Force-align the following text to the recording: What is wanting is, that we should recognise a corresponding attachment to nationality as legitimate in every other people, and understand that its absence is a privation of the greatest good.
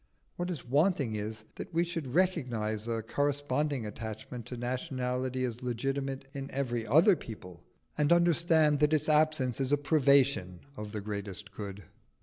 What 0.35 0.49
is 0.49 0.65
wanting 0.65 1.13
is, 1.13 1.43
that 1.57 1.71
we 1.71 1.83
should 1.83 2.15
recognise 2.15 2.87
a 2.87 3.03
corresponding 3.03 3.85
attachment 3.85 4.47
to 4.47 4.57
nationality 4.57 5.43
as 5.43 5.61
legitimate 5.61 6.25
in 6.33 6.49
every 6.49 6.87
other 6.87 7.15
people, 7.15 7.61
and 7.99 8.11
understand 8.11 8.79
that 8.79 8.93
its 8.93 9.07
absence 9.07 9.61
is 9.61 9.71
a 9.71 9.77
privation 9.77 10.61
of 10.75 10.91
the 10.91 11.01
greatest 11.01 11.51
good. 11.51 11.83